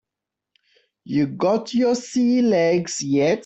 You 1.03 1.27
got 1.27 1.73
your 1.75 1.93
sea 1.95 2.41
legs 2.41 3.03
yet? 3.03 3.39